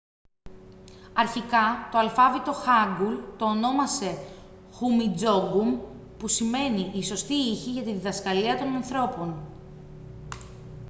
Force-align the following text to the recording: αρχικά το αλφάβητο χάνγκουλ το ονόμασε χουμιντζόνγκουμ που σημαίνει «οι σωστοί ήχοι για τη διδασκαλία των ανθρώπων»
αρχικά 1.13 1.89
το 1.91 1.97
αλφάβητο 1.97 2.51
χάνγκουλ 2.53 3.15
το 3.37 3.45
ονόμασε 3.45 4.17
χουμιντζόνγκουμ 4.73 5.79
που 6.17 6.27
σημαίνει 6.27 6.91
«οι 6.93 7.03
σωστοί 7.03 7.33
ήχοι 7.33 7.71
για 7.71 7.83
τη 7.83 7.91
διδασκαλία 7.91 8.57
των 8.57 8.67
ανθρώπων» 8.75 9.35